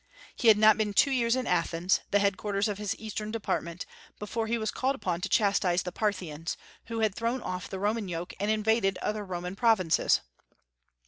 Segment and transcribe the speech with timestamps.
[0.35, 3.85] He had not been two years in Athens, the headquarters of his Eastern Department,
[4.17, 8.07] before he was called upon to chastise the Parthians, who had thrown off the Roman
[8.09, 10.21] yoke and invaded other Roman provinces.